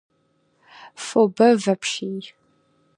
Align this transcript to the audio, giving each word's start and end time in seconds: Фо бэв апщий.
Фо 1.05 1.19
бэв 1.35 1.63
апщий. 1.73 2.21